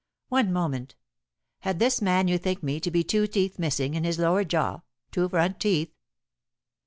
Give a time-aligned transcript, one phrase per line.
[0.29, 0.95] "One moment.
[1.59, 4.79] Had this man you think me to be two teeth missing in his lower jaw
[5.11, 5.93] two front teeth?"